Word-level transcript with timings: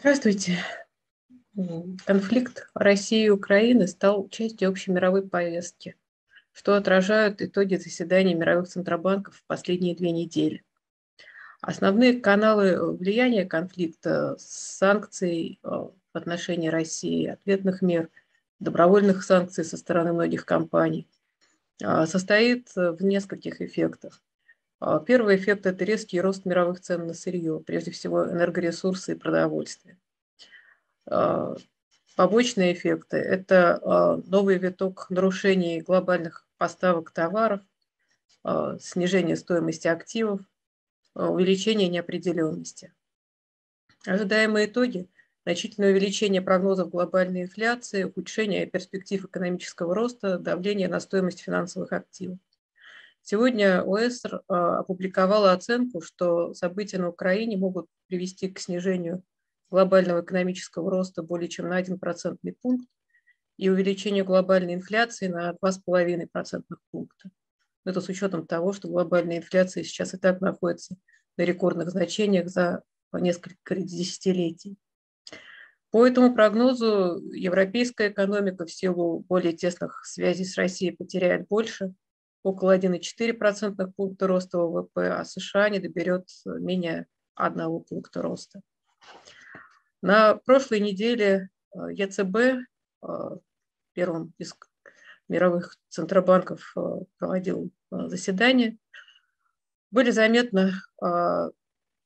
Здравствуйте. 0.00 0.56
Конфликт 2.06 2.70
России 2.72 3.26
и 3.26 3.28
Украины 3.28 3.86
стал 3.86 4.30
частью 4.30 4.70
общей 4.70 4.92
мировой 4.92 5.28
повестки, 5.28 5.94
что 6.52 6.74
отражают 6.74 7.42
итоги 7.42 7.74
заседаний 7.74 8.34
мировых 8.34 8.66
центробанков 8.66 9.36
в 9.36 9.44
последние 9.44 9.94
две 9.94 10.10
недели. 10.12 10.64
Основные 11.60 12.18
каналы 12.18 12.96
влияния 12.96 13.44
конфликта– 13.44 14.36
санкций 14.38 15.60
э, 15.62 15.68
в 15.68 15.92
отношении 16.14 16.68
России, 16.68 17.26
ответных 17.26 17.82
мер, 17.82 18.08
добровольных 18.58 19.22
санкций 19.22 19.64
со 19.66 19.76
стороны 19.76 20.14
многих 20.14 20.46
компаний– 20.46 21.06
состоит 21.78 22.74
в 22.74 23.02
нескольких 23.02 23.60
эффектах. 23.60 24.22
А, 24.80 24.98
первый 24.98 25.36
эффект– 25.36 25.66
это 25.66 25.84
резкий 25.84 26.20
рост 26.20 26.46
мировых 26.46 26.80
цен 26.80 27.06
на 27.06 27.12
сырье, 27.12 27.60
прежде 27.60 27.90
всего 27.90 28.24
энергоресурсы 28.24 29.12
и 29.12 29.14
продовольствие. 29.14 29.98
А, 31.06 31.54
побочные 32.16 32.72
эффекты– 32.72 33.16
это 33.18 33.78
а, 33.82 34.16
новый 34.16 34.56
виток 34.56 35.08
нарушений 35.10 35.82
глобальных 35.82 36.46
поставок 36.56 37.10
товаров, 37.10 37.60
снижение 38.78 39.36
стоимости 39.36 39.86
активов, 39.86 40.40
увеличение 41.14 41.88
неопределенности. 41.88 42.94
Ожидаемые 44.06 44.66
итоги– 44.66 45.10
значительное 45.44 45.90
увеличение 45.90 46.40
прогнозов 46.40 46.90
глобальной 46.90 47.42
инфляции, 47.42 48.04
ухудшение 48.04 48.66
перспектив 48.66 49.26
экономического 49.26 49.94
роста, 49.94 50.38
давление 50.38 50.88
на 50.88 51.00
стоимость 51.00 51.40
финансовых 51.40 51.92
активов. 51.92 52.38
Сегодня 53.22 53.82
ОЭСР 53.82 54.42
а, 54.48 54.78
опубликовала 54.78 55.52
оценку, 55.52 56.00
что 56.00 56.54
события 56.54 56.98
на 56.98 57.08
Украине 57.08 57.56
могут 57.56 57.86
привести 58.06 58.48
к 58.48 58.58
снижению 58.58 59.22
глобального 59.70 60.22
экономического 60.22 60.90
роста 60.90 61.22
более 61.22 61.48
чем 61.48 61.68
на 61.68 61.76
1 61.76 61.98
процентный 61.98 62.56
пункт 62.60 62.88
и 63.56 63.68
увеличению 63.68 64.24
глобальной 64.24 64.74
инфляции 64.74 65.28
на 65.28 65.52
2,5 65.62 66.28
процентных 66.32 66.80
пункта. 66.90 67.30
Это 67.84 68.00
с 68.00 68.08
учетом 68.08 68.46
того, 68.46 68.72
что 68.72 68.88
глобальная 68.88 69.38
инфляция 69.38 69.84
сейчас 69.84 70.14
и 70.14 70.18
так 70.18 70.40
находится 70.40 70.96
на 71.36 71.42
рекордных 71.42 71.90
значениях 71.90 72.48
за 72.48 72.82
несколько 73.12 73.76
десятилетий. 73.76 74.76
По 75.90 76.06
этому 76.06 76.34
прогнозу 76.34 77.20
европейская 77.32 78.10
экономика 78.10 78.64
в 78.64 78.72
силу 78.72 79.20
более 79.20 79.52
тесных 79.52 80.04
связей 80.04 80.44
с 80.44 80.56
Россией 80.56 80.96
потеряет 80.96 81.46
больше– 81.48 81.92
около 82.42 82.76
1,4% 82.76 83.92
пункта 83.96 84.26
роста 84.26 84.58
ВВП, 84.58 85.10
а 85.10 85.24
США 85.24 85.68
не 85.68 85.78
доберет 85.78 86.28
менее 86.44 87.06
одного 87.34 87.80
пункта 87.80 88.22
роста. 88.22 88.60
На 90.02 90.34
прошлой 90.34 90.80
неделе 90.80 91.50
э, 91.74 91.78
ЕЦБ, 91.92 92.36
э, 92.36 92.58
первым 93.92 94.32
из 94.38 94.54
мировых 95.28 95.76
центробанков, 95.88 96.72
э, 96.76 96.80
проводил 97.18 97.70
заседание. 97.90 98.78
Были 99.90 100.12
заметно 100.12 100.72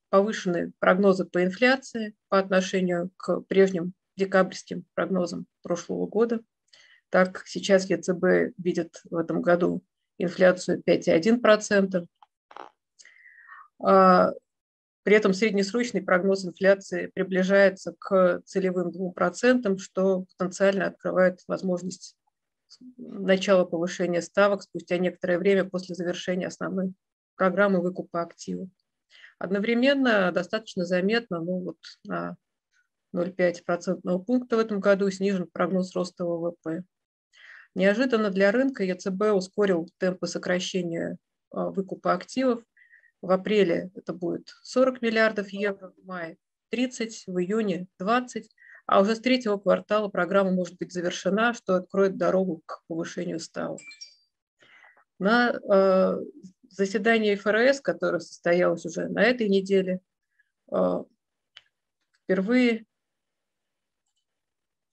повышенные 0.09 0.73
прогнозы 0.79 1.27
по 1.27 1.45
инфляции 1.45 2.17
по 2.29 2.39
отношению 2.39 3.11
к 3.19 3.41
прежним 3.43 3.93
декабрьским 4.17 4.87
прогнозам 4.95 5.47
прошлого 5.63 6.07
года. 6.07 6.41
Так, 7.11 7.43
сейчас 7.45 7.91
ЕЦБ 7.91 8.57
видит 8.57 9.03
в 9.11 9.17
этом 9.17 9.43
году 9.43 9.85
инфляцию 10.19 10.83
5,1%. 10.87 12.07
А, 13.83 14.31
при 15.03 15.17
этом 15.17 15.35
среднесрочный 15.35 16.03
прогноз 16.03 16.45
инфляции 16.47 17.11
приближается 17.15 17.95
к 17.99 18.43
целевым 18.47 18.89
2%, 18.89 19.79
что 19.79 20.25
потенциально 20.39 20.87
открывает 20.87 21.41
возможность 21.47 22.17
начала 22.97 23.65
повышения 23.65 24.23
ставок 24.23 24.63
спустя 24.63 24.99
некоторое 24.99 25.39
время 25.39 25.65
после 25.65 25.95
завершения 25.95 26.47
основной 26.47 26.93
программы 27.37 27.81
выкупа 27.81 28.23
активов. 28.23 28.69
Одновременно 29.39 30.33
достаточно 30.33 30.85
заметно, 30.85 31.41
ну 31.41 31.61
вот 31.61 31.79
на 32.05 32.37
0,5% 33.15 34.25
пункта 34.25 34.57
в 34.57 34.61
этом 34.61 34.81
году 34.81 35.11
снижен 35.11 35.49
прогноз 35.53 35.95
роста 35.95 36.25
ВВП. 36.25 36.85
Неожиданно 37.75 38.31
для 38.31 38.53
рынка 38.53 38.85
ЕЦБ 38.85 39.35
ускорил 39.35 39.89
темпы 39.99 40.27
сокращения 40.27 41.19
а, 41.51 41.71
выкупа 41.71 42.13
активов. 42.13 42.63
В 43.21 43.31
апреле 43.31 43.91
это 43.95 44.13
будет 44.13 44.49
40 44.63 45.03
миллиардов 45.03 45.49
евро, 45.49 45.93
в 45.97 46.07
мае 46.07 46.37
30, 46.71 47.25
в 47.27 47.39
июне 47.39 47.87
20, 47.99 48.51
а 48.87 49.01
уже 49.01 49.17
с 49.17 49.21
третьего 49.21 49.57
квартала 49.57 50.09
программа 50.09 50.51
может 50.51 50.77
быть 50.77 50.93
завершена, 50.93 51.55
что 51.55 51.75
откроет 51.75 52.17
дорогу 52.17 52.63
к 52.67 52.83
повышению 52.87 53.41
ставок. 53.41 53.81
На 55.19 55.51
э, 55.53 56.19
заседании 56.69 57.35
ФРС, 57.35 57.81
которое 57.81 58.21
состоялось 58.21 58.85
уже 58.85 59.09
на 59.09 59.23
этой 59.23 59.49
неделе, 59.49 60.01
э, 60.71 61.05
впервые 62.25 62.85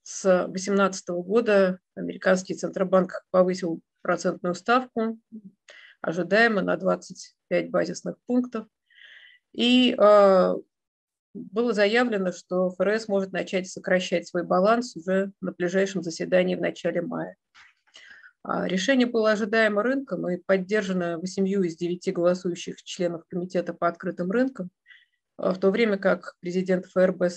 с 0.04 0.24
2018 0.24 1.10
года 1.10 1.80
американский 1.96 2.56
Центробанк 2.56 3.26
повысил 3.32 3.82
процентную 4.02 4.56
ставку 4.56 5.20
ожидаемо 6.02 6.62
на 6.62 6.76
25 6.78 7.70
базисных 7.70 8.18
пунктов. 8.26 8.68
И 9.54 9.96
э, 9.98 10.56
было 11.34 11.74
заявлено, 11.74 12.32
что 12.32 12.70
ФРС 12.72 13.08
может 13.08 13.32
начать 13.32 13.70
сокращать 13.70 14.28
свой 14.28 14.44
баланс 14.44 14.96
уже 14.96 15.32
на 15.42 15.52
ближайшем 15.52 16.04
заседании 16.04 16.56
в 16.56 16.62
начале 16.62 17.02
мая. 17.02 17.38
А 18.44 18.68
решение 18.68 19.06
было 19.06 19.32
ожидаемо 19.32 19.84
рынком 19.84 20.28
и 20.28 20.38
поддержано 20.38 21.20
восемью 21.20 21.62
из 21.62 21.76
девяти 21.76 22.12
голосующих 22.12 22.82
членов 22.84 23.24
Комитета 23.28 23.74
по 23.74 23.88
открытым 23.88 24.32
рынкам, 24.32 24.72
в 25.38 25.58
то 25.58 25.70
время 25.70 25.98
как 25.98 26.36
президент 26.40 26.88
ФРБ 26.88 27.32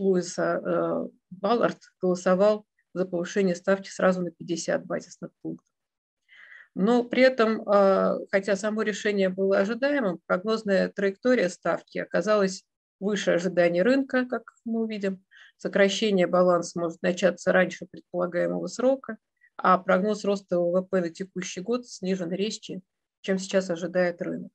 Луиса 0.00 0.60
э, 0.64 1.08
Баллард 1.30 1.78
голосовал 2.00 2.66
за 2.94 3.04
повышение 3.04 3.54
ставки 3.54 3.90
сразу 3.90 4.22
на 4.22 4.30
50 4.30 4.86
базисных 4.86 5.30
пунктов. 5.42 5.68
Но 6.74 7.04
при 7.04 7.22
этом, 7.22 7.68
э, 7.68 8.18
хотя 8.30 8.56
само 8.56 8.82
решение 8.82 9.28
было 9.28 9.58
ожидаемым, 9.58 10.20
прогнозная 10.26 10.88
траектория 10.88 11.50
ставки 11.50 11.98
оказалась 11.98 12.64
выше 12.98 13.32
ожиданий 13.32 13.82
рынка, 13.82 14.24
как 14.24 14.54
мы 14.64 14.82
увидим. 14.82 15.22
Сокращение 15.58 16.26
баланса 16.26 16.80
может 16.80 17.02
начаться 17.02 17.52
раньше 17.52 17.86
предполагаемого 17.90 18.66
срока, 18.68 19.18
а 19.58 19.76
прогноз 19.76 20.24
роста 20.24 20.58
ВВП 20.58 21.02
на 21.02 21.10
текущий 21.10 21.60
год 21.60 21.86
снижен 21.86 22.32
резче, 22.32 22.80
чем 23.20 23.38
сейчас 23.38 23.68
ожидает 23.68 24.22
рынок. 24.22 24.52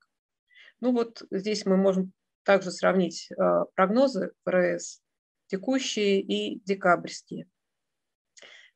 Ну 0.80 0.90
вот 0.90 1.22
здесь 1.30 1.64
мы 1.64 1.76
можем 1.76 2.12
также 2.42 2.72
сравнить 2.72 3.28
э, 3.30 3.64
прогнозы 3.76 4.32
ФРС 4.44 5.00
текущие 5.46 6.20
и 6.20 6.60
декабрьские. 6.64 7.46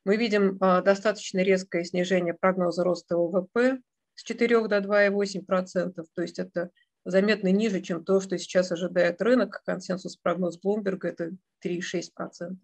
Мы 0.05 0.17
видим 0.17 0.57
а, 0.61 0.81
достаточно 0.81 1.41
резкое 1.41 1.85
снижение 1.85 2.35
прогноза 2.35 2.85
роста 2.85 3.17
ВВП 3.17 3.81
с 4.15 4.23
4 4.23 4.69
до 4.69 4.79
2,8%, 4.79 6.05
то 6.15 6.23
есть 6.23 6.39
это 6.39 6.71
заметно 7.05 7.49
ниже, 7.49 7.81
чем 7.81 8.05
то, 8.05 8.21
что 8.21 8.39
сейчас 8.39 8.73
ожидает 8.73 9.21
рынок. 9.21 9.63
Консенсус 9.65 10.17
прогноз 10.17 10.59
Bloomberg– 10.63 11.01
это 11.03 11.33
3,6%. 11.65 12.57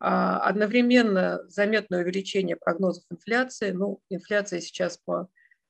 А, 0.00 0.40
одновременно 0.40 1.42
заметное 1.48 2.02
увеличение 2.02 2.56
прогнозов 2.56 3.04
инфляции. 3.10 3.70
Ну, 3.70 4.00
инфляция 4.08 4.60
сейчас 4.60 4.98
по 4.98 5.28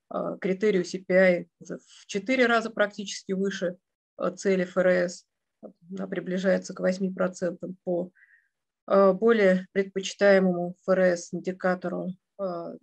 а, 0.08 0.36
критерию 0.38 0.84
CPI 0.84 1.46
в 1.60 2.06
4 2.06 2.46
раза 2.46 2.70
практически 2.70 3.32
выше 3.32 3.76
цели 4.36 4.64
ФРС 4.64 5.26
она 5.90 6.06
приближается 6.06 6.74
к 6.74 6.80
8% 6.80 7.74
по 7.84 8.12
а, 8.86 9.12
более 9.12 9.66
предпочитаемому 9.72 10.76
ФРС 10.84 11.32
индикатору 11.32 12.08
а, 12.38 12.74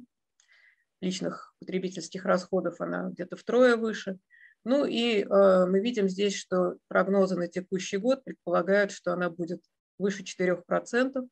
личных 1.00 1.54
потребительских 1.60 2.26
расходов 2.26 2.80
она 2.80 3.10
где-то 3.10 3.36
втрое 3.36 3.76
выше. 3.76 4.20
Ну 4.64 4.86
и 4.86 5.24
а, 5.24 5.66
мы 5.66 5.80
видим 5.80 6.10
здесь, 6.10 6.36
что 6.36 6.78
прогнозы 6.88 7.36
на 7.36 7.48
текущий 7.48 7.98
год 7.98 8.24
предполагают, 8.24 8.92
что 8.92 9.14
она 9.14 9.30
будет 9.30 9.64
выше 9.98 10.24
4%, 10.24 11.28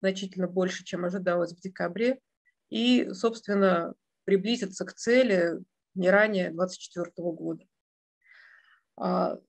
значительно 0.00 0.48
больше, 0.48 0.84
чем 0.84 1.04
ожидалось 1.04 1.52
в 1.52 1.60
декабре, 1.60 2.20
и, 2.70 3.10
собственно, 3.12 3.94
приблизится 4.24 4.84
к 4.84 4.92
цели 4.92 5.58
не 5.94 6.10
ранее 6.10 6.50
2024 6.50 7.32
года. 7.32 7.64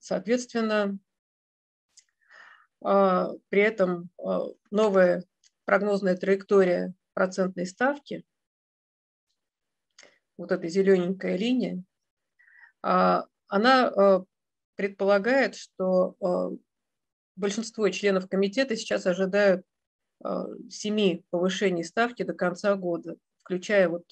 Соответственно, 0.00 0.82
а, 0.82 1.09
при 2.80 3.60
этом 3.60 4.08
а, 4.18 4.46
новая 4.70 5.24
прогнозная 5.64 6.16
траектория 6.16 6.94
процентной 7.12 7.66
ставки, 7.66 8.24
вот 10.36 10.52
эта 10.52 10.66
зелененькая 10.68 11.36
линия, 11.36 11.82
а, 12.82 13.26
она 13.48 14.24
предполагает, 14.76 15.56
что 15.56 16.56
большинство 17.36 17.88
членов 17.90 18.28
комитета 18.28 18.76
сейчас 18.76 19.04
ожидают 19.06 19.66
семи 20.70 21.24
повышений 21.30 21.84
ставки 21.84 22.22
до 22.22 22.32
конца 22.32 22.76
года, 22.76 23.16
включая 23.42 23.88
вот 23.88 24.04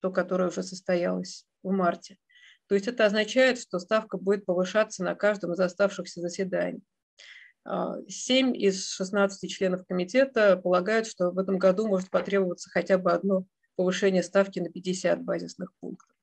то, 0.00 0.10
которое 0.10 0.48
уже 0.48 0.62
состоялось 0.62 1.44
в 1.62 1.70
марте. 1.70 2.16
То 2.66 2.74
есть 2.74 2.88
это 2.88 3.04
означает, 3.04 3.60
что 3.60 3.78
ставка 3.78 4.16
будет 4.16 4.46
повышаться 4.46 5.04
на 5.04 5.14
каждом 5.14 5.52
из 5.52 5.60
оставшихся 5.60 6.20
заседаний. 6.20 6.82
Семь 8.08 8.56
из 8.56 8.88
16 8.88 9.50
членов 9.50 9.86
комитета 9.86 10.56
полагают, 10.56 11.06
что 11.06 11.30
в 11.30 11.38
этом 11.38 11.58
году 11.58 11.86
может 11.86 12.10
потребоваться 12.10 12.70
хотя 12.70 12.98
бы 12.98 13.12
одно 13.12 13.44
повышение 13.76 14.22
ставки 14.22 14.58
на 14.58 14.68
50 14.68 15.22
базисных 15.22 15.72
пунктов. 15.80 16.16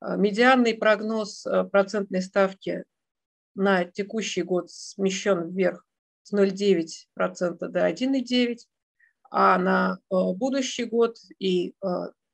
Медианный 0.00 0.74
прогноз 0.74 1.46
процентной 1.70 2.22
ставки 2.22 2.84
на 3.54 3.84
текущий 3.84 4.42
год 4.42 4.70
смещен 4.70 5.50
вверх 5.50 5.86
с 6.22 6.32
0,9% 6.32 7.56
до 7.58 7.88
1,9%, 7.88 8.56
а 9.30 9.58
на 9.58 9.98
будущий 10.10 10.84
год 10.84 11.16
и 11.38 11.74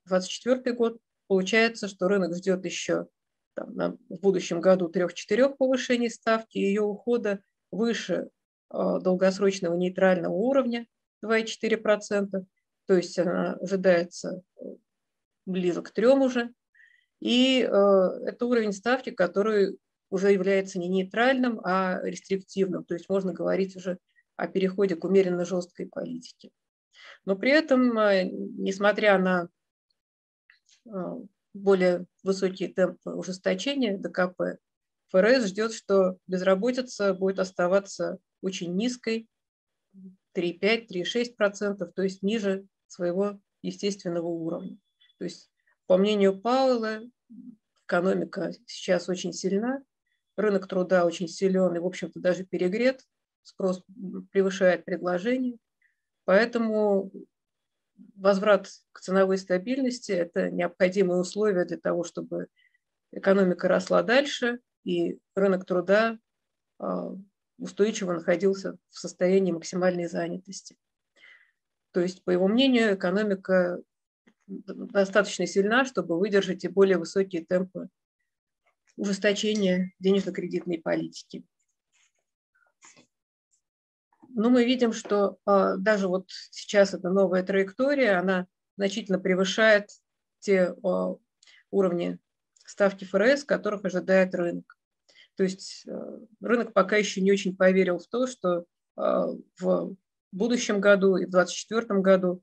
2024 0.06 0.77
год 0.77 0.99
получается, 1.27 1.88
что 1.88 2.09
рынок 2.09 2.37
ждет 2.37 2.65
еще 2.65 3.09
там, 3.55 3.75
на, 3.75 3.97
в 4.09 4.21
будущем 4.21 4.61
году 4.61 4.91
3-4 4.91 5.56
повышений 5.56 6.11
ставки 6.11 6.59
и 6.59 6.67
ее 6.67 6.82
ухода 6.82 7.43
выше 7.70 8.28
э, 8.72 8.99
долгосрочного 9.00 9.75
нейтрального 9.75 10.32
уровня 10.32 10.87
2,4%, 11.25 12.44
то 12.87 12.94
есть 12.94 13.19
она 13.19 13.55
ожидается 13.55 14.43
близок 15.46 15.88
к 15.88 15.90
3 15.93 16.06
уже. 16.06 16.52
И 17.20 17.61
э, 17.61 17.67
это 17.69 18.46
уровень 18.46 18.72
ставки, 18.72 19.11
который 19.11 19.78
уже 20.08 20.32
является 20.32 20.78
не 20.78 20.88
нейтральным, 20.88 21.61
а 21.62 22.00
рестриктивным, 22.02 22.84
то 22.84 22.94
есть 22.94 23.08
можно 23.08 23.32
говорить 23.32 23.76
уже 23.76 23.99
о 24.37 24.49
переходе 24.49 24.96
к 24.96 25.05
умеренно 25.05 25.44
жесткой 25.44 25.87
политике. 25.87 26.50
Но 27.25 27.37
при 27.37 27.50
этом, 27.50 27.96
э, 27.99 28.25
несмотря 28.25 29.19
на 29.19 29.49
более 31.52 32.06
высокие 32.22 32.72
темпы 32.72 33.11
ужесточения 33.11 33.99
ДКП, 33.99 34.58
ФРС 35.11 35.47
ждет, 35.47 35.73
что 35.73 36.19
безработица 36.27 37.15
будет 37.15 37.39
оставаться 37.39 38.19
очень 38.43 38.75
низкой, 38.75 39.29
3,5-3,6%, 40.37 41.85
то 41.85 42.03
есть 42.03 42.23
ниже 42.23 42.67
своего 42.87 43.41
естественного 43.62 44.27
уровня. 44.27 44.79
То 45.19 45.25
есть, 45.25 45.51
по 45.87 45.97
мнению 45.97 46.41
Пауэлла, 46.41 47.01
экономика 47.87 48.53
сейчас 48.67 49.09
очень 49.09 49.33
сильна, 49.33 49.83
рынок 50.37 50.69
труда 50.69 51.05
очень 51.05 51.29
силен 51.29 51.75
и, 51.75 51.81
в 51.81 51.87
общем-то, 51.87 52.21
даже 52.21 52.45
перегрет, 52.45 53.05
спрос 53.43 53.83
превышает 54.31 54.85
предложение, 54.85 55.59
поэтому 56.25 57.11
возврат 58.15 58.69
к 58.93 59.01
ценовой 59.01 59.39
стабильности– 59.39 60.13
это 60.13 60.51
необходимые 60.51 61.21
условия 61.21 61.65
для 61.65 61.79
того, 61.79 62.05
чтобы 62.05 62.47
экономика 63.13 63.67
росла 63.67 64.03
дальше, 64.03 64.61
и 64.85 65.19
рынок 65.35 65.65
труда 65.65 66.19
а, 66.79 67.15
устойчиво 67.59 68.12
находился 68.12 68.77
в 68.88 68.99
состоянии 68.99 69.53
максимальной 69.53 70.06
занятости. 70.06 70.77
То 71.93 72.00
есть, 72.00 72.25
по 72.25 72.31
его 72.31 72.49
мнению, 72.49 72.94
экономика 72.94 73.82
достаточно 74.47 75.47
сильна, 75.47 75.85
чтобы 75.85 76.19
выдержать 76.19 76.65
и 76.65 76.69
более 76.69 76.99
высокие 76.99 77.44
темпы 77.44 77.88
ужесточения 78.97 79.93
денежно-кредитной 79.99 80.79
политики. 80.79 81.44
Но 84.29 84.49
мы 84.50 84.65
видим, 84.65 84.93
что 84.93 85.38
а, 85.44 85.77
даже 85.77 86.09
вот 86.09 86.27
сейчас 86.50 86.94
эта 86.94 87.11
новая 87.11 87.43
траектория, 87.43 88.12
она 88.12 88.47
значительно 88.77 89.19
превышает 89.19 89.91
те 90.38 90.75
а, 90.82 91.17
уровни 91.71 92.19
ставки 92.70 93.05
ФРС, 93.05 93.44
которых 93.44 93.84
ожидает 93.84 94.34
рынок. 94.34 94.76
То 95.37 95.44
есть 95.44 95.84
э, 95.87 96.19
рынок 96.40 96.72
пока 96.72 96.96
еще 96.96 97.20
не 97.20 97.32
очень 97.32 97.56
поверил 97.56 97.99
в 97.99 98.06
то, 98.06 98.26
что 98.26 98.64
а, 98.96 99.28
в 99.58 99.96
будущем 100.32 100.81
году 100.81 101.17
и 101.17 101.25
в 101.25 101.31
2024 101.31 102.00
году 102.00 102.43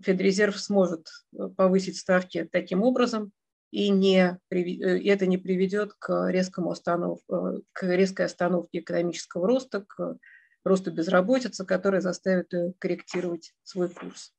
Федрезерв 0.00 0.58
сможет 0.58 1.08
э, 1.36 1.48
повысить 1.56 1.98
ставки 1.98 2.48
таким 2.50 2.82
образом, 2.82 3.32
и, 3.70 3.90
не, 3.90 4.38
э, 4.50 4.58
и 4.58 5.08
это 5.08 5.26
не 5.26 5.38
приведет 5.38 5.92
к, 5.98 6.30
резкому 6.30 6.70
останов, 6.70 7.20
к 7.28 7.82
резкой 7.82 8.26
остановке 8.26 8.78
экономического 8.78 9.46
роста, 9.46 9.84
к 9.86 10.16
росту 10.64 10.90
безработицы, 10.92 11.66
которая 11.66 12.00
заставит 12.00 12.52
ее 12.52 12.72
корректировать 12.78 13.54
свой 13.62 13.90
курс. 13.90 14.32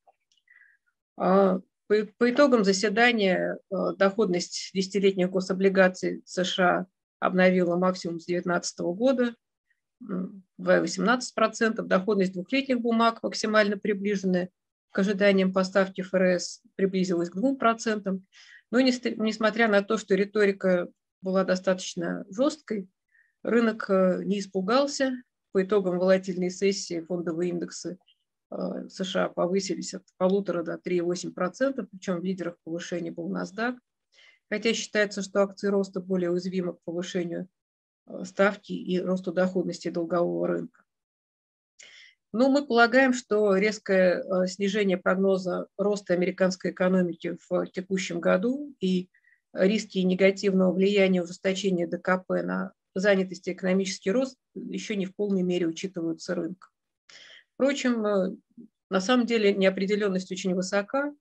По, 1.87 1.95
по 2.17 2.31
итогам 2.31 2.63
заседания 2.63 3.57
доходность 3.97 4.71
десятилетних 4.73 5.29
гособлигаций 5.29 6.21
США 6.25 6.87
обновила 7.19 7.75
максимум 7.75 8.19
с 8.19 8.25
2019 8.25 8.79
года, 8.79 9.35
в 10.57 10.83
18%, 10.83 11.81
доходность 11.83 12.33
двухлетних 12.33 12.81
бумаг 12.81 13.23
максимально 13.23 13.77
приближенная 13.77 14.49
к 14.91 14.99
ожиданиям 14.99 15.53
поставки 15.53 16.01
ФРС 16.01 16.61
приблизилась 16.75 17.29
к 17.29 17.37
2%. 17.37 18.21
Но 18.71 18.79
несмотря 18.79 19.67
на 19.67 19.81
то, 19.81 19.97
что 19.97 20.15
риторика 20.15 20.89
была 21.21 21.43
достаточно 21.43 22.25
жесткой, 22.29 22.87
рынок 23.43 23.89
э, 23.89 24.21
не 24.23 24.39
испугался. 24.39 25.13
По 25.51 25.63
итогам 25.63 25.99
волатильной 25.99 26.49
сессии 26.49 27.01
фондовые 27.01 27.51
индексы 27.51 27.91
э, 27.91 28.12
США 28.89 29.29
повысились 29.29 29.93
от 29.93 30.03
полутора 30.17 30.63
до 30.63 30.75
3,8%, 30.75 31.87
причем 31.91 32.19
в 32.19 32.23
лидерах 32.23 32.57
повышения 32.63 33.11
был 33.11 33.31
NASDAQ 33.31 33.77
хотя 34.53 34.73
считается, 34.73 35.23
что 35.23 35.41
акции 35.41 35.67
роста 35.67 35.99
более 35.99 36.29
уязвимы 36.29 36.73
к 36.73 36.81
повышению 36.83 37.47
э, 38.05 38.23
ставки 38.23 38.71
и 38.71 38.99
росту 38.99 39.33
доходности 39.33 39.89
долгового 39.89 40.47
рынка. 40.47 40.83
Но 42.31 42.49
мы 42.49 42.65
полагаем, 42.65 43.13
что 43.13 43.55
резкое 43.55 44.21
э, 44.21 44.47
снижение 44.47 44.97
прогноза 44.97 45.67
роста 45.75 46.13
американской 46.13 46.69
экономики 46.69 47.37
в 47.49 47.65
текущем 47.67 48.19
году 48.19 48.75
и 48.79 49.09
риски 49.53 49.97
негативного 49.99 50.71
влияния 50.71 51.23
ужесточения 51.23 51.87
ДКП 51.87 52.43
на 52.43 52.73
занятость 52.93 53.47
и 53.47 53.53
экономический 53.53 54.11
рост 54.11 54.37
еще 54.53 54.95
не 54.95 55.07
в 55.07 55.15
полной 55.15 55.41
мере 55.41 55.65
учитываются 55.65 56.35
рынком. 56.35 56.72
Впрочем, 57.55 58.05
э, 58.05 58.35
на 58.89 59.01
самом 59.01 59.25
деле 59.25 59.53
неопределенность 59.53 60.31
очень 60.31 60.55
высока, 60.55 61.13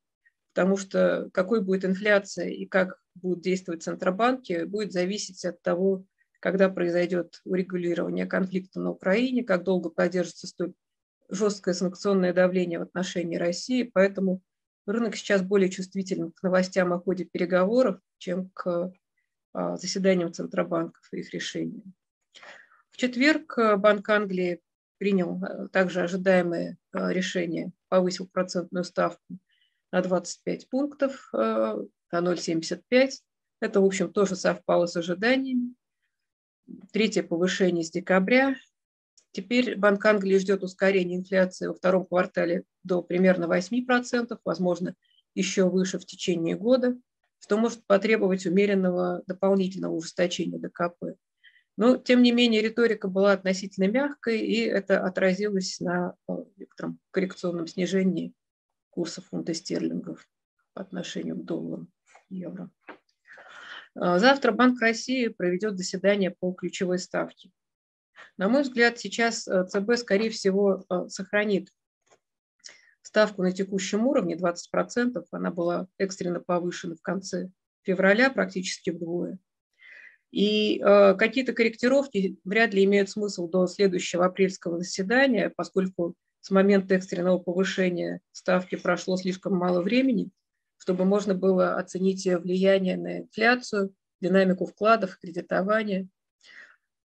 потому 0.55 0.77
что 0.77 1.31
какой 1.33 1.63
будет 1.63 1.85
инфляция 1.85 2.49
и 2.49 2.67
как 2.67 2.99
будут 3.15 3.43
действовать 3.43 3.83
Центробанки, 3.83 4.65
будет 4.65 4.93
зависеть 4.93 5.45
от 5.45 5.63
того, 5.63 6.05
когда 6.41 6.69
произойдет 6.69 7.41
урегулирование 7.45 8.27
конфликта 8.27 8.81
на 8.81 8.91
Украине, 8.91 9.45
как 9.45 9.65
долго 9.65 9.91
продержится 9.91 10.47
столь 10.47 10.75
жесткое 11.29 11.75
санкционное 11.75 12.33
давление 12.33 12.79
в 12.79 12.83
отношении 12.83 13.37
России. 13.37 13.85
Поэтому 13.85 14.43
рынок 14.87 15.17
сейчас 15.17 15.43
более 15.43 15.71
чувствителен 15.71 16.33
к 16.33 16.43
новостям 16.43 16.93
о 16.93 16.99
ходе 16.99 17.25
переговоров, 17.25 18.01
чем 18.19 18.51
к 18.51 18.93
а, 19.53 19.77
заседаниям 19.77 20.33
Центробанков 20.33 21.09
и 21.13 21.21
их 21.21 21.33
решениям. 21.33 21.95
В 22.91 22.97
четверг 22.97 23.57
Банк 23.79 24.09
Англии 24.09 24.61
принял 25.03 25.41
а, 25.43 25.67
также 25.67 26.01
ожидаемое 26.01 26.79
а, 26.93 27.13
решение, 27.13 27.73
повысил 27.89 28.29
процентную 28.29 28.85
ставку 28.85 29.37
на 29.91 30.01
25 30.01 30.69
пунктов 30.69 31.29
на 31.33 31.89
0,75. 32.13 33.11
Это, 33.61 33.81
в 33.81 33.85
общем, 33.85 34.13
тоже 34.13 34.37
совпало 34.37 34.87
с 34.87 34.97
ожиданиями. 34.97 35.75
Третье 36.93 37.25
повышение 37.25 37.83
с 37.83 37.91
декабря. 37.91 38.55
Теперь 39.33 39.77
Банк 39.77 40.07
Англии 40.07 40.39
ждет 40.39 40.63
ускорения 40.63 41.17
инфляции 41.17 41.67
во 41.67 41.75
втором 41.75 42.07
квартале 42.07 42.63
до 42.85 43.03
примерно 43.03 43.47
8%, 43.47 44.39
возможно, 44.45 44.95
еще 45.35 45.69
выше 45.69 45.99
в 45.99 46.07
течение 46.07 46.55
года, 46.55 46.97
что 47.41 47.59
может 47.59 47.85
потребовать 47.87 48.47
умеренного 48.47 49.25
дополнительного 49.27 49.95
ужесточения 49.95 50.61
ДКП. 50.61 51.17
Но, 51.77 51.97
тем 51.97 52.23
не 52.23 52.33
менее, 52.33 52.61
риторика 52.61 53.09
была 53.09 53.33
относительно 53.33 53.89
мягкой, 53.89 54.41
и 54.41 54.61
это 54.61 55.05
отразилось 55.05 55.81
на 55.81 56.15
э, 56.29 56.33
некотором 56.57 56.99
коррекционном 57.11 57.67
снижении 57.67 58.35
курса 58.91 59.23
фунта 59.23 59.55
стерлингов 59.55 60.29
по 60.75 60.83
отношению 60.83 61.37
к 61.37 61.45
доллару 61.45 61.87
евро. 62.29 62.71
А, 63.95 64.19
завтра 64.19 64.53
Банк 64.53 64.81
России 64.81 65.29
проведет 65.29 65.77
заседание 65.77 66.31
по 66.31 66.53
ключевой 66.53 66.99
ставке. 66.99 67.51
На 68.37 68.49
мой 68.49 68.63
взгляд, 68.63 68.99
сейчас 68.99 69.47
э, 69.47 69.67
ЦБ, 69.67 69.97
скорее 69.97 70.31
всего, 70.31 70.85
э, 70.89 71.09
сохранит 71.09 71.71
ставку 73.03 73.43
на 73.43 73.53
текущем 73.53 74.07
уровне 74.07 74.37
20%. 74.37 75.25
Она 75.31 75.51
была 75.51 75.89
экстренно 75.99 76.41
повышена 76.41 76.95
в 76.95 77.03
конце 77.03 77.51
февраля 77.83 78.31
практически 78.31 78.91
вдвое. 78.91 79.39
И 80.33 80.81
э, 80.81 81.15
какие-то 81.15 81.53
корректировки 81.53 82.39
вряд 82.45 82.73
ли 82.73 82.85
имеют 82.85 83.11
смысл 83.11 83.49
до 83.49 83.67
следующего 83.67 84.25
апрельского 84.25 84.79
заседания, 84.79 85.53
поскольку 85.55 86.15
с 86.41 86.51
момента 86.51 86.95
экстренного 86.95 87.39
повышения 87.39 88.21
ставки 88.33 88.77
прошло 88.77 89.19
слишком 89.19 89.55
мало 89.55 89.83
времени, 89.83 90.31
чтобы 90.79 91.05
можно 91.05 91.35
было 91.35 91.77
оценить 91.77 92.25
ее 92.25 92.39
влияние 92.39 92.97
на 92.97 93.19
инфляцию, 93.21 93.95
динамику 94.23 94.65
вкладов, 94.65 95.19
кредитования. 95.19 96.09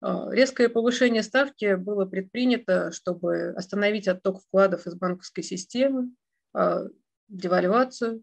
Э, 0.02 0.26
резкое 0.30 0.68
повышение 0.68 1.22
ставки 1.22 1.74
было 1.74 2.04
предпринято, 2.04 2.92
чтобы 2.92 3.54
остановить 3.56 4.08
отток 4.08 4.42
вкладов 4.42 4.86
из 4.86 4.94
банковской 4.94 5.42
системы, 5.42 6.10
э, 6.54 6.88
девальвацию 7.28 8.22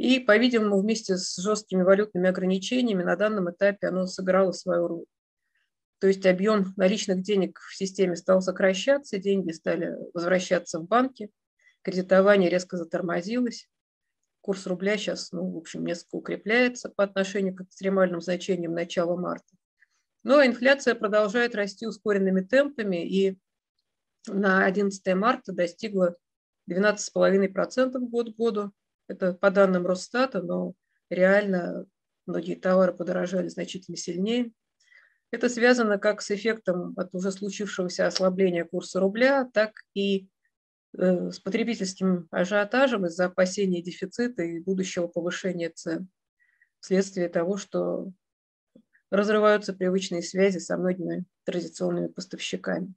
и, 0.00 0.18
по-видимому, 0.18 0.80
вместе 0.80 1.18
с 1.18 1.36
жесткими 1.36 1.82
валютными 1.82 2.26
ограничениями 2.26 3.02
на 3.02 3.16
данном 3.16 3.50
этапе 3.50 3.88
оно 3.88 4.06
сыграло 4.06 4.52
свою 4.52 4.88
роль. 4.88 5.04
То 5.98 6.06
есть 6.06 6.24
объем 6.24 6.72
наличных 6.78 7.20
денег 7.20 7.58
в 7.58 7.76
системе 7.76 8.16
стал 8.16 8.40
сокращаться, 8.40 9.18
деньги 9.18 9.52
стали 9.52 9.98
возвращаться 10.14 10.78
в 10.78 10.86
банки, 10.86 11.28
кредитование 11.82 12.48
резко 12.48 12.78
затормозилось, 12.78 13.68
курс 14.40 14.66
рубля 14.66 14.96
сейчас, 14.96 15.32
ну, 15.32 15.50
в 15.50 15.58
общем, 15.58 15.84
несколько 15.84 16.16
укрепляется 16.16 16.88
по 16.88 17.04
отношению 17.04 17.54
к 17.54 17.60
экстремальным 17.60 18.22
значениям 18.22 18.72
начала 18.72 19.16
марта. 19.16 19.54
Но 20.22 20.42
инфляция 20.42 20.94
продолжает 20.94 21.54
расти 21.54 21.86
ускоренными 21.86 22.40
темпами 22.40 23.06
и 23.06 23.38
на 24.26 24.64
11 24.64 25.14
марта 25.14 25.52
достигла 25.52 26.16
12,5% 26.70 27.98
год 27.98 28.32
к 28.32 28.36
году, 28.38 28.72
это 29.10 29.34
по 29.34 29.50
данным 29.50 29.86
Росстата, 29.86 30.40
но 30.40 30.74
реально 31.08 31.86
многие 32.26 32.54
товары 32.54 32.92
подорожали 32.92 33.48
значительно 33.48 33.96
сильнее. 33.96 34.52
Это 35.32 35.48
связано 35.48 35.98
как 35.98 36.22
с 36.22 36.30
эффектом 36.30 36.94
от 36.96 37.14
уже 37.14 37.32
случившегося 37.32 38.06
ослабления 38.06 38.64
курса 38.64 39.00
рубля, 39.00 39.48
так 39.52 39.72
и 39.94 40.28
э, 40.96 41.30
с 41.30 41.40
потребительским 41.40 42.28
ажиотажем 42.30 43.06
из-за 43.06 43.26
опасения 43.26 43.82
дефицита 43.82 44.42
и 44.42 44.60
будущего 44.60 45.08
повышения 45.08 45.70
цен 45.70 46.08
вследствие 46.78 47.28
того, 47.28 47.56
что 47.56 48.12
разрываются 49.10 49.72
привычные 49.72 50.22
связи 50.22 50.58
со 50.58 50.76
многими 50.76 51.24
традиционными 51.44 52.06
поставщиками. 52.06 52.94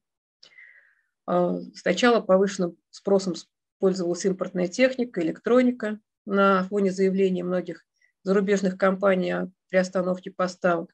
А, 1.26 1.60
сначала 1.74 2.22
повышенным 2.22 2.78
спросом 2.92 3.34
пользовалась 3.80 4.26
импортная 4.26 4.68
техника, 4.68 5.22
электроника 5.22 6.00
на 6.26 6.64
фоне 6.64 6.92
заявлений 6.92 7.44
многих 7.44 7.86
зарубежных 8.24 8.78
компаний 8.78 9.32
о 9.32 9.52
приостановке 9.70 10.32
поставок, 10.32 10.94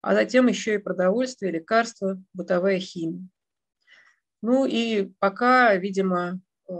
а 0.00 0.14
затем 0.14 0.48
еще 0.48 0.74
и 0.74 0.78
продовольствие, 0.78 1.52
лекарства, 1.52 2.20
бытовая 2.32 2.78
химия. 2.80 3.26
Ну 4.42 4.66
и 4.66 5.10
пока, 5.20 5.74
видимо, 5.76 6.40
э, 6.68 6.74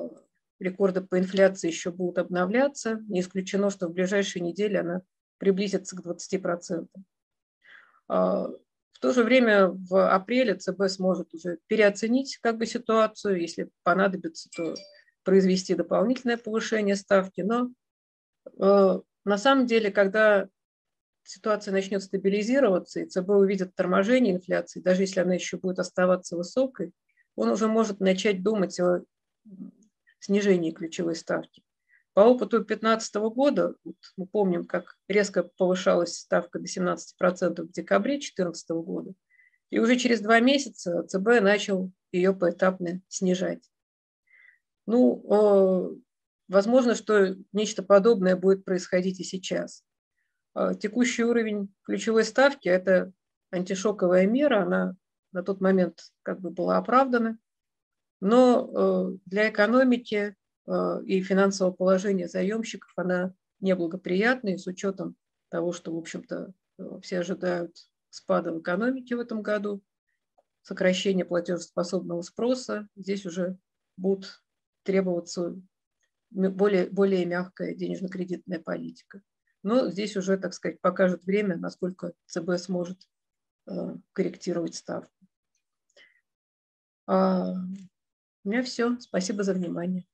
рекорды 0.59 1.01
по 1.01 1.19
инфляции 1.19 1.69
еще 1.69 1.91
будут 1.91 2.19
обновляться, 2.19 3.01
не 3.09 3.21
исключено, 3.21 3.71
что 3.71 3.89
в 3.89 3.93
ближайшие 3.93 4.43
недели 4.43 4.77
она 4.77 5.03
приблизится 5.39 5.97
к 5.97 6.01
20%. 6.01 6.89
А, 8.09 8.49
в 8.49 8.99
то 9.01 9.13
же 9.13 9.25
время 9.25 9.69
в 9.69 10.15
апреле 10.15 10.55
ЦБ 10.55 10.89
сможет 10.89 11.35
уже 11.35 11.59
переоценить 11.67 12.39
как 12.43 12.59
бы 12.59 12.67
ситуацию, 12.67 13.41
если 13.41 13.71
понадобится, 13.83 14.49
то 14.55 14.75
произвести 15.25 15.75
дополнительное 15.75 16.37
повышение 16.37 16.97
ставки, 16.97 17.41
но 17.41 17.71
э, 18.59 19.01
на 19.25 19.39
самом 19.39 19.67
деле, 19.67 19.91
когда 19.91 20.49
ситуация 21.25 21.73
начнет 21.73 22.03
стабилизироваться, 22.03 23.01
и 23.01 23.07
ЦБ 23.07 23.31
увидит 23.31 23.75
торможение 23.75 24.35
инфляции, 24.35 24.81
даже 24.81 25.03
если 25.03 25.21
она 25.21 25.35
еще 25.35 25.57
будет 25.57 25.79
оставаться 25.79 26.37
высокой, 26.37 26.93
он 27.35 27.49
уже 27.49 27.67
может 27.67 28.01
начать 28.01 28.43
думать 28.43 28.79
о 28.79 29.03
снижении 30.21 30.71
ключевой 30.71 31.17
ставки. 31.17 31.63
По 32.13 32.21
опыту 32.21 32.59
2015 32.59 33.15
года, 33.35 33.75
вот 33.83 33.97
мы 34.17 34.27
помним, 34.27 34.67
как 34.67 34.97
резко 35.09 35.43
повышалась 35.43 36.17
ставка 36.17 36.61
до 36.61 36.67
17% 36.67 37.63
в 37.63 37.73
декабре 37.73 38.15
2014 38.15 38.71
года, 38.71 39.15
и 39.71 39.81
уже 39.81 39.97
через 39.97 40.21
два 40.21 40.39
месяца 40.39 41.03
ЦБ 41.03 41.41
начал 41.41 41.91
ее 42.13 42.33
поэтапно 42.33 43.01
снижать. 43.09 43.69
Ну, 44.87 45.25
э, 45.31 45.97
возможно, 46.49 46.95
что 46.95 47.37
нечто 47.53 47.83
подобное 47.83 48.37
будет 48.37 48.65
происходить 48.65 49.21
и 49.21 49.25
сейчас. 49.25 49.83
Э, 50.55 50.73
текущий 50.79 51.25
уровень 51.25 51.73
ключевой 51.85 52.25
ставки– 52.25 52.69
это 52.71 53.13
антишоковая 53.51 54.27
мера, 54.27 54.63
она 54.63 54.97
на 55.33 55.43
тот 55.43 55.61
момент 55.61 56.01
как 56.23 56.41
бы 56.41 56.51
была 56.51 56.77
оправдана, 56.77 57.39
но 58.21 58.71
э, 59.15 59.19
для 59.27 59.51
экономики 59.51 60.37
и 61.05 61.21
финансового 61.21 61.75
положения 61.75 62.27
заемщиков 62.27 62.91
она 62.97 63.35
неблагоприятная, 63.61 64.57
с 64.57 64.67
учетом 64.67 65.15
того, 65.51 65.73
что, 65.73 65.95
в 65.95 65.99
общем-то, 65.99 66.55
все 67.03 67.19
ожидают 67.19 67.77
спада 68.09 68.51
в 68.51 68.61
экономике 68.61 69.15
в 69.15 69.21
этом 69.21 69.43
году, 69.43 69.83
сокращение 70.63 71.27
платежеспособного 71.27 72.23
спроса. 72.23 72.89
Здесь 72.97 73.27
уже 73.27 73.59
будут 73.99 74.43
требоваться 74.85 75.61
более, 76.31 76.87
более 76.87 77.25
мягкая 77.27 77.75
денежно-кредитная 77.75 78.61
политика. 78.61 79.23
Но 79.63 79.91
здесь 79.91 80.17
уже, 80.17 80.37
так 80.37 80.53
сказать, 80.53 80.81
покажет 80.81 81.25
время, 81.25 81.57
насколько 81.57 82.13
ЦБ 82.27 82.59
сможет 82.59 83.09
э, 83.67 83.97
корректировать 84.13 84.75
ставку. 84.75 85.27
А, 87.07 87.53
у 88.45 88.49
меня 88.49 88.63
все. 88.63 88.99
Спасибо 89.01 89.43
за 89.43 89.55
внимание. 89.55 90.07